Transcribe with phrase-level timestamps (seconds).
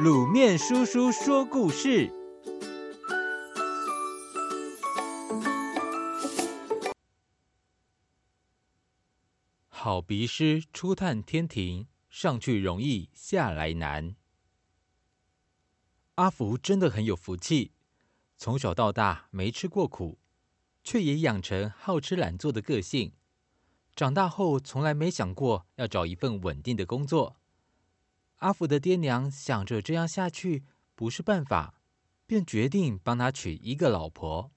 [0.00, 2.10] 卤面叔叔说故事。
[9.68, 14.16] 好鼻师初探天庭，上去容易下来难。
[16.14, 17.72] 阿福真的很有福气，
[18.38, 20.18] 从小到大没吃过苦，
[20.82, 23.12] 却也养成好吃懒做的个性。
[23.94, 27.36] 长大后从来没想过要找一份稳定的工作。
[28.42, 30.64] 阿福的爹娘想着这样下去
[30.96, 31.80] 不是办法，
[32.26, 34.50] 便决定帮他娶一个老婆。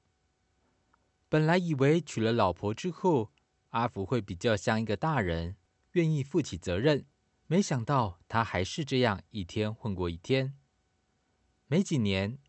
[1.29, 3.31] 本来以为娶了老婆之后，
[3.69, 5.55] 阿福会比较像一个大人，
[5.91, 7.05] 愿意负起责任。
[7.45, 10.55] 没想到他还是这样一天混过一天。
[11.67, 12.39] 没几年，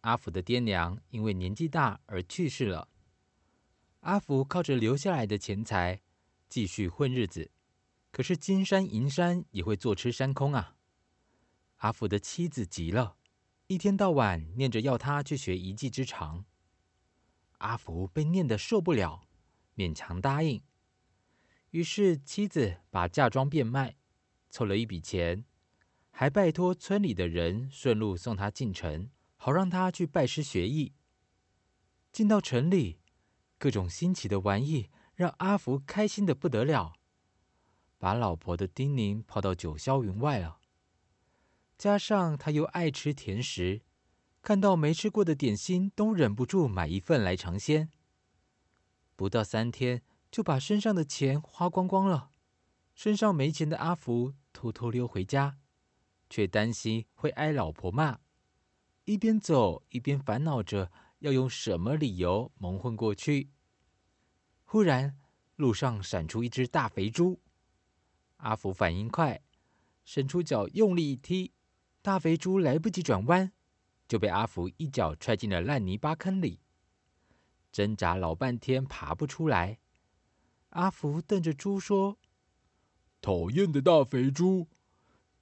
[0.00, 2.88] 阿福的爹娘因为年纪大而去世了。
[4.00, 6.00] 阿福靠着留下来的钱财
[6.48, 7.50] 继续混日子，
[8.10, 10.75] 可是金山银山也会坐吃山空啊。
[11.76, 13.16] 阿福的妻子急了，
[13.66, 16.44] 一天到晚念着要他去学一技之长。
[17.58, 19.28] 阿福被念得受不了，
[19.74, 20.62] 勉强答应。
[21.70, 23.96] 于是，妻子把嫁妆变卖，
[24.48, 25.44] 凑了一笔钱，
[26.10, 30.94] 还拜托村里的人顺路送他进城，好让他去拜师学艺。
[32.10, 33.00] 进到城里，
[33.58, 36.94] 各种新奇的玩意让阿福开心得不得了，
[37.98, 40.60] 把老婆的叮咛抛到九霄云外了。
[41.78, 43.82] 加上他又爱吃甜食，
[44.40, 47.90] 看到没吃过的点心都忍不住买一份来尝鲜。
[49.14, 52.30] 不到三天，就把身上的钱花光光了，
[52.94, 55.58] 身上没钱的阿福偷偷溜回家，
[56.30, 58.20] 却担心会挨老婆骂，
[59.04, 63.50] 一边走一边烦恼着要用什么理由蒙混过去。
[64.64, 65.18] 忽然，
[65.56, 67.40] 路上闪出一只大肥猪，
[68.38, 69.42] 阿福反应快，
[70.04, 71.52] 伸出脚用力一踢，
[72.06, 73.50] 大肥猪来不及转弯，
[74.06, 76.60] 就被阿福一脚踹进了烂泥巴坑里，
[77.72, 79.80] 挣扎老半天爬不出来。
[80.68, 82.16] 阿福瞪着猪说
[83.20, 84.68] ：“讨厌的大肥猪，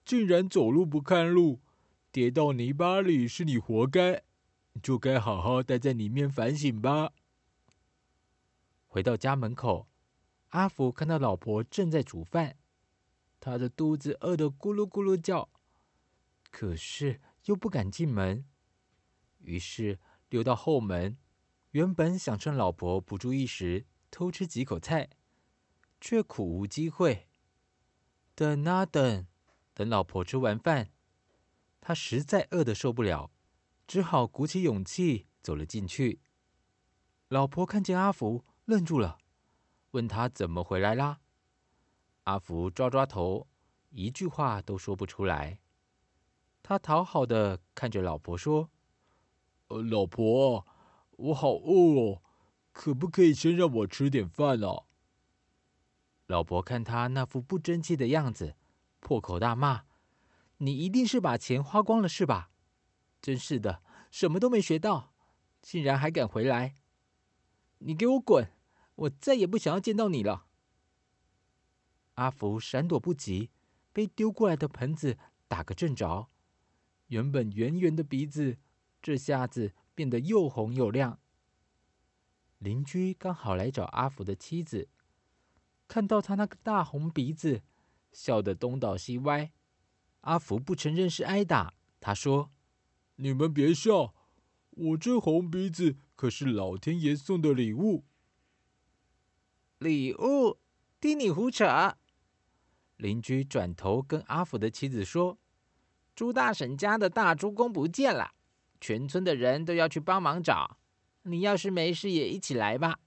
[0.06, 1.60] 竟然走路不看路，
[2.10, 4.22] 跌到泥巴里是你活该，
[4.82, 7.12] 就该好好待在里面反省吧。”
[8.88, 9.86] 回到家门口，
[10.48, 12.56] 阿福看到老婆正在煮饭，
[13.38, 15.50] 他的肚子饿得咕噜咕噜叫，
[16.54, 18.44] 可是又不敢进门，
[19.38, 19.98] 于是
[20.28, 21.18] 溜到后门，
[21.72, 25.10] 原本想趁老婆不注意时偷吃几口菜。
[26.00, 27.28] 却苦无机会。
[28.36, 29.26] 等啊等，
[29.72, 30.92] 等老婆吃完饭，
[31.80, 33.32] 他实在饿得受不了，
[33.86, 36.20] 只好鼓起勇气走了进去。
[37.28, 39.18] 老婆看见阿福，愣住了，
[39.92, 41.20] 问他怎么回来啦？
[42.24, 43.48] 阿福抓抓头，
[43.88, 45.58] 一句话都说不出来。
[46.74, 48.68] 他讨好的看着老婆说
[49.68, 50.66] ：“呃，老婆，
[51.12, 52.22] 我好饿哦，
[52.72, 54.82] 可不可以先让我吃点饭啊？”
[56.26, 58.56] 老婆看他那副不争气的样子，
[58.98, 59.84] 破口大骂
[60.58, 62.50] ：“你一定是把钱花光了是吧？
[63.22, 63.80] 真是的，
[64.10, 65.14] 什么都没学到，
[65.62, 66.74] 竟然还敢回来！
[67.78, 68.50] 你给我滚！
[68.96, 70.46] 我再也不想要见到你了。”
[72.14, 73.50] 阿福闪躲不及，
[73.92, 76.28] 被丢过来的盆子打个正着，
[77.14, 78.58] 原本圆圆的鼻子
[79.00, 81.20] 这下子变得又红又亮。
[82.58, 84.88] 邻居刚好来找阿福的妻子。
[85.86, 87.62] 看到他那个大红鼻子，
[88.10, 89.52] 笑得东倒西歪。
[90.22, 92.50] 阿福不承认是挨打，他说
[93.16, 94.12] ：“你们别笑，
[94.70, 98.02] 我这红鼻子可是老天爷送的礼物。”
[99.78, 100.58] 礼物？
[101.00, 101.96] 听你胡扯！
[102.96, 105.38] 邻居转头跟阿福的妻子说
[106.14, 108.32] ：“朱大婶家的大猪公不见了，
[108.80, 110.78] 全村的人都要去帮忙找。
[111.22, 112.98] 你要是没事也一起来吧。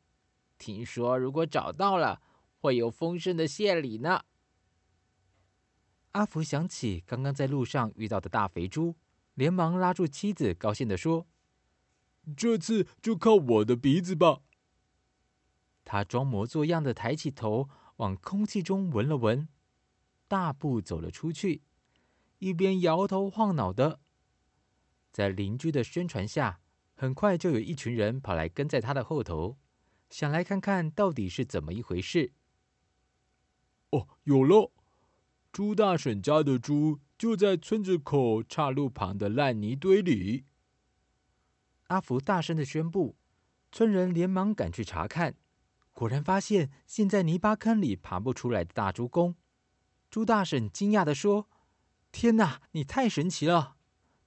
[0.57, 2.21] 听说如果找到了，”
[2.59, 4.23] 会有丰盛的谢礼呢。
[6.13, 8.95] 阿福想起刚刚在路上遇到的大肥猪，
[9.35, 11.27] 连忙拉住妻子，高兴地说
[12.35, 14.41] ：“这次就靠我的鼻子吧。”
[15.85, 19.47] 他装模作样的抬起头，往空气中闻了闻，
[20.27, 21.61] 大步走了出去，
[22.39, 23.99] 一边摇头晃脑的。
[25.11, 26.59] 在邻居的宣传下，
[26.93, 29.57] 很快就有一群人跑来跟在他的后头，
[30.09, 32.33] 想来看看到底是怎么一回事。
[33.91, 34.71] 哦，有了！
[35.51, 40.45] 朱大婶家的猪就在村子口岔路旁的烂泥堆里。
[41.87, 43.15] 阿福大声的宣布，
[43.71, 45.35] 村人连忙赶去查看，
[45.93, 49.35] 果然发现陷在泥巴坑里爬不出来的大猪公。
[50.11, 51.47] 朱大婶惊讶的说
[52.19, 53.75] ：“天哪，你太神奇了！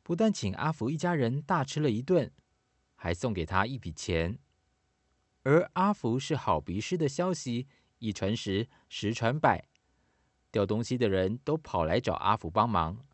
[0.05, 2.31] 不但请阿福一家人大吃了一顿，
[2.95, 4.39] 还送给他一笔钱。
[5.43, 7.67] 而阿福是好鼻师的消息
[7.99, 9.69] 一传十，十传百，
[10.53, 13.05] 掉东西的人都跑来找阿福帮忙。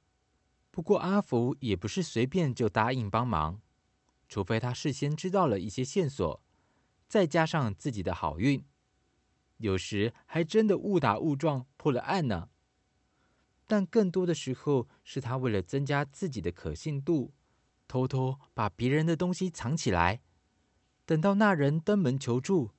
[0.70, 3.62] 不过阿福也不是随便就答应帮忙，
[4.29, 6.43] 除非他事先知道了一些线索，
[7.08, 8.62] 再加上自己的好运，
[9.56, 12.50] 有时还真的误打误撞破了案呢。
[13.67, 17.35] 但更多的时候是他为了增加自己的可信度，
[17.89, 20.23] 偷偷把别人的东西藏起来，
[21.05, 22.71] 等到那人登门求助，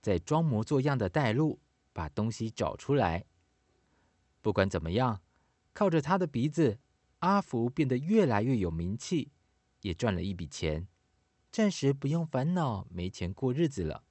[0.00, 1.60] 再装模作样的带路，
[1.92, 3.26] 把东西找出来。
[4.40, 5.22] 不管怎么样，
[5.72, 6.78] 靠着他的鼻子。
[7.20, 9.32] 阿福变得越来越有名气，
[9.80, 10.86] 也赚了一笔钱，
[11.50, 14.04] 暂时不用烦恼没钱过日子了。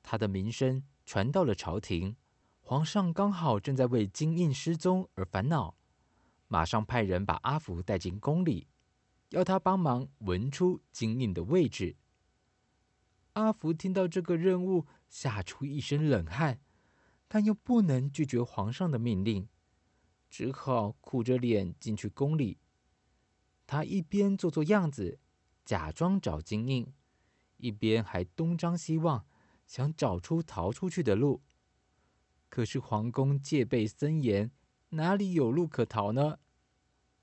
[0.00, 2.16] 他的名声传到了朝廷，
[2.70, 5.74] 皇上刚好正在为金印失踪而烦恼，
[6.46, 8.68] 马上派人把阿福带进宫里，
[9.30, 11.96] 要他帮忙闻出金印的位置。
[13.32, 16.60] 阿福听到这个任务，吓出一身冷汗，
[17.26, 19.48] 但又不能拒绝皇上的命令。
[20.28, 22.60] 只好苦着脸进去宫里。
[23.66, 25.18] 他一边做做样子，
[25.64, 26.94] 假装找金印，
[27.56, 29.26] 一边还东张西望，
[29.66, 31.42] 想找出逃出去的路。
[32.50, 34.50] 可是皇宫戒备森严，
[34.90, 36.40] 哪里有路可逃呢？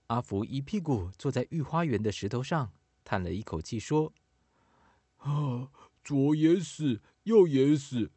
[0.07, 2.71] 阿福一屁股坐在御花园的石头上，
[3.03, 4.13] 叹了一口气说
[5.19, 5.69] ：“啊，
[6.01, 8.09] 左也死，右也死，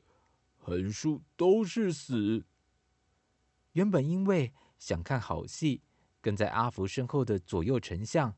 [0.56, 2.46] 横竖都是死。”
[3.72, 5.82] 原本因为想看好戏，
[6.20, 8.36] 跟在阿福身后的左右丞相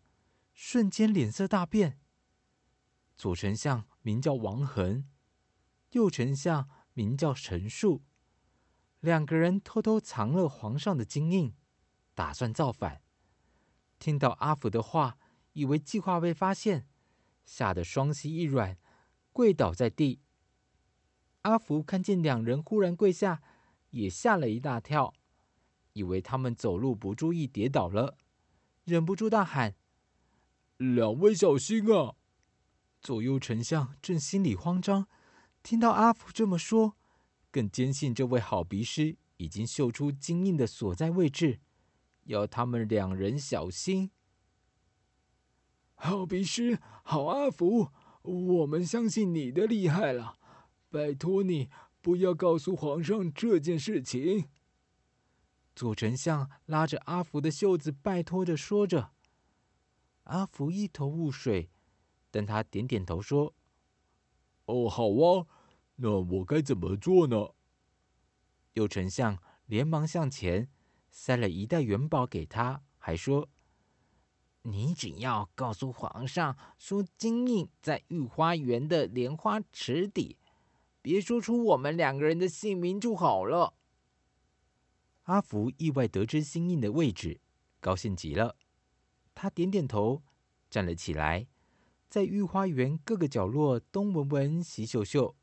[0.55, 1.99] 瞬间脸色大变。
[3.19, 5.07] 左丞相名叫王恒，
[5.91, 8.03] 右丞相名叫陈树，
[9.03, 11.53] 两个人偷偷藏了皇上的金印，
[12.15, 13.03] 打算造反。
[13.99, 15.19] 听到阿福的话，
[15.55, 16.87] 以为计划被发现，
[17.45, 18.79] 吓得双膝一软，
[19.33, 20.21] 跪倒在地。
[21.41, 23.43] 阿福看见两人忽然跪下，
[23.91, 25.13] 也吓了一大跳。
[25.95, 28.17] 以为他们走路不注意跌倒了，
[28.85, 29.75] 忍不住大喊
[30.79, 32.15] ：“两位小心啊！”
[33.03, 35.09] 左右丞相正心里慌张，
[35.61, 36.97] 听到阿福这么说，
[37.53, 41.61] 更坚信这位好鼻师已经嗅出金印的所在位置，
[42.25, 44.11] 要他们两人小心。
[45.95, 47.91] 好鼻师，好阿福，
[48.23, 50.39] 我们相信你的厉害了，
[50.91, 51.69] 拜托你
[52.01, 54.49] 不要告诉皇上这件事情。
[55.77, 59.13] 左丞相拉着阿福的袖子，拜托着说着。
[60.25, 61.71] 阿福一头雾水，
[62.31, 63.55] 但他点点头说
[64.67, 65.47] ：“哦，好啊，
[66.03, 67.51] 那我该怎么做呢？”
[68.75, 70.69] 右丞相连忙向前
[71.11, 73.49] 塞了一袋元宝给他，还说
[74.63, 80.39] ：“你只要告诉皇上，说金印在御花园的莲花池底，
[81.01, 83.75] 别说出我们两个人的姓名就好了。”
[85.25, 87.41] 阿福意外得知新印的位置，
[87.79, 88.57] 高兴极了。
[89.35, 90.25] 他点点头，
[90.69, 91.47] 站了起来，
[92.09, 95.37] 在御花园各个角落东闻闻、西嗅嗅，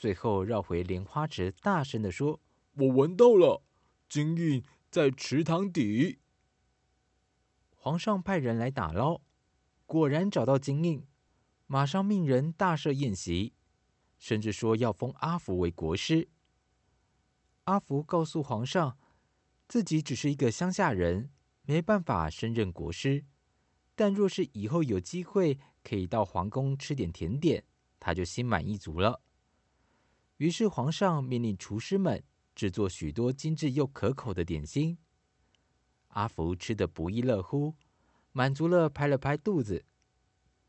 [0.00, 2.40] 最后绕回莲花池，大声的说
[2.72, 3.62] ：“我闻到了，
[4.08, 6.20] 金印在池塘底。”
[7.76, 9.20] 皇上派人来打捞，
[9.84, 11.06] 果然找到金印，
[11.66, 13.52] 马上命人大设宴席，
[14.16, 16.30] 甚至说要封阿福为国师。
[17.64, 18.96] 阿福告诉皇上。
[19.68, 21.30] 自己只是一个乡下人，
[21.62, 23.24] 没办法升任国师。
[23.94, 27.62] 但若是以后有机会可以到皇宫吃点甜点，
[28.00, 29.20] 他就心满意足了。
[30.40, 34.96] 于是皇上命令厨师们制作许多精致又可口的点心。
[36.08, 37.74] 阿福吃得不亦乐乎，
[38.32, 39.84] 满足了，拍了拍肚子，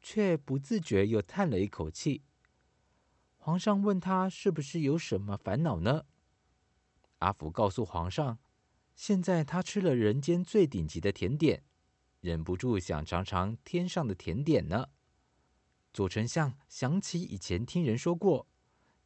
[0.01, 2.21] 却不自觉又叹了一口气。
[3.37, 6.03] 皇上问他是不是有什么烦恼呢？
[7.19, 8.39] 阿福告诉皇上。
[8.93, 11.63] 现在他吃了人间最顶级的甜点，
[12.19, 14.89] 忍不住想尝尝天上的甜点呢。
[15.93, 18.47] 左丞相想起以前听人说过，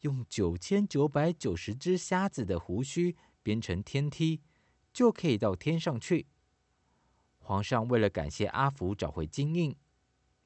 [0.05, 4.41] 用九千九百九十只瞎子的胡须编成天梯，
[4.93, 6.27] 就可以到天上去。
[7.39, 9.75] 皇上为了感谢阿福找回金印，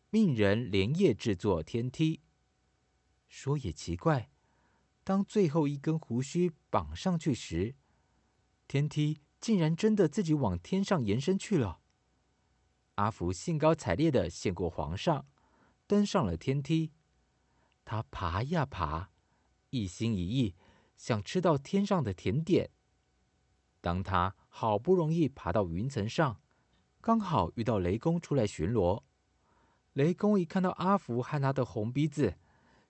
[0.09, 2.21] 命人连夜制作天梯。
[3.27, 4.31] 说也奇怪，
[5.03, 7.75] 当最后一根胡须绑上去时，
[8.67, 9.21] 天梯。
[9.41, 11.79] 竟然真的自己往天上延伸去了。
[12.95, 15.25] 阿福兴高采烈地谢过皇上，
[15.87, 16.91] 登上了天梯。
[17.85, 19.11] 他爬呀爬，
[19.69, 20.55] 一心一意
[20.95, 22.71] 想吃到天上的甜点。
[23.81, 26.41] 当他好不容易爬到云层上，
[26.99, 29.03] 刚好遇到雷公出来巡逻。
[29.93, 32.37] 雷公一看到阿福和他的红鼻子，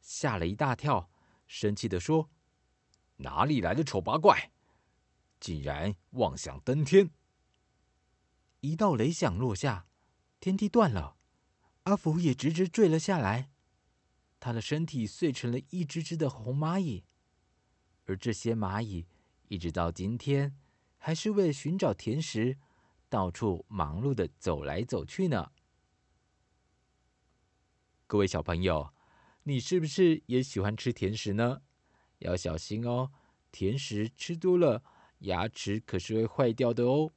[0.02, 1.10] 吓了一大跳，
[1.48, 2.30] 生气地说
[3.18, 4.52] ：“哪里来的丑八怪，
[5.40, 7.12] 竟然妄想登天！”
[8.62, 9.88] 一道雷响落下，
[10.40, 11.18] 天地断了，
[11.84, 13.52] 阿福也直直坠了下来，
[14.40, 17.04] 他的身体碎成了一只只的红蚂蚁，
[18.06, 19.06] 而这些蚂蚁
[19.48, 20.56] 一直到今天，
[20.98, 22.58] 还是为了寻找甜食，
[23.10, 25.52] 到处忙碌的走来走去呢。
[28.08, 28.94] 各位小朋友，
[29.44, 31.62] 你是不是也喜欢吃甜食呢？
[32.20, 33.12] 要小心哦，
[33.52, 34.84] 甜食吃多了，
[35.20, 37.12] 牙齿可是会坏掉的哦。